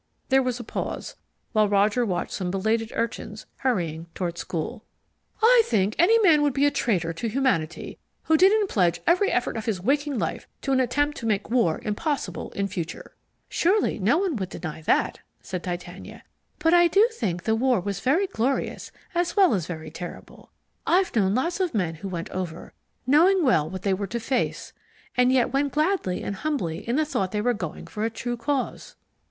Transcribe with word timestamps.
There 0.29 0.41
was 0.41 0.59
a 0.59 0.63
pause, 0.63 1.15
while 1.51 1.69
Roger 1.69 2.03
watched 2.03 2.31
some 2.31 2.49
belated 2.49 2.91
urchins 2.95 3.45
hurrying 3.57 4.07
toward 4.15 4.39
school. 4.39 4.83
"I 5.43 5.61
think 5.65 5.95
any 5.99 6.17
man 6.21 6.41
would 6.41 6.53
be 6.55 6.65
a 6.65 6.71
traitor 6.71 7.13
to 7.13 7.27
humanity 7.27 7.99
who 8.23 8.35
didn't 8.35 8.67
pledge 8.67 8.99
every 9.05 9.29
effort 9.31 9.57
of 9.57 9.65
his 9.65 9.79
waking 9.79 10.17
life 10.17 10.47
to 10.63 10.71
an 10.71 10.79
attempt 10.79 11.17
to 11.17 11.27
make 11.27 11.51
war 11.51 11.79
impossible 11.83 12.49
in 12.53 12.67
future." 12.67 13.13
"Surely 13.47 13.99
no 13.99 14.17
one 14.17 14.37
would 14.37 14.49
deny 14.49 14.81
that," 14.81 15.19
said 15.39 15.63
Titania. 15.63 16.23
"But 16.57 16.73
I 16.73 16.87
do 16.87 17.07
think 17.11 17.43
the 17.43 17.53
war 17.53 17.79
was 17.79 17.99
very 17.99 18.25
glorious 18.25 18.91
as 19.13 19.35
well 19.37 19.53
as 19.53 19.67
very 19.67 19.91
terrible. 19.91 20.49
I've 20.87 21.15
known 21.15 21.35
lots 21.35 21.59
of 21.59 21.75
men 21.75 21.93
who 21.93 22.07
went 22.09 22.31
over, 22.31 22.73
knowing 23.05 23.43
well 23.45 23.69
what 23.69 23.83
they 23.83 23.93
were 23.93 24.07
to 24.07 24.19
face, 24.19 24.73
and 25.15 25.31
yet 25.31 25.53
went 25.53 25.73
gladly 25.73 26.23
and 26.23 26.37
humbly 26.37 26.79
in 26.89 26.95
the 26.95 27.05
thought 27.05 27.31
they 27.31 27.39
were 27.41 27.53
going 27.53 27.85
for 27.85 28.03
a 28.03 28.09
true 28.09 28.35
cause." 28.35 28.95